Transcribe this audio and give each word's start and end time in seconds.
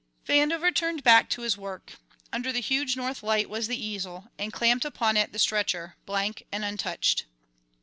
Vandover 0.27 0.73
turned 0.73 1.03
back 1.03 1.29
to 1.29 1.43
his 1.43 1.57
work. 1.59 1.97
Under 2.33 2.51
the 2.51 2.59
huge 2.59 2.97
north 2.97 3.21
light 3.21 3.51
was 3.51 3.67
the 3.67 3.77
easel, 3.77 4.31
and 4.39 4.51
clamped 4.51 4.83
upon 4.83 5.15
it 5.15 5.31
the 5.31 5.37
stretcher, 5.37 5.95
blank, 6.07 6.43
and 6.51 6.65
untouched. 6.65 7.25